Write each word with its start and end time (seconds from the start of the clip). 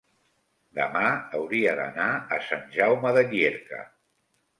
demà 0.77 1.09
hauria 1.39 1.75
d'anar 1.79 2.07
a 2.37 2.39
Sant 2.47 2.65
Jaume 2.79 3.13
de 3.19 3.25
Llierca. 3.35 3.83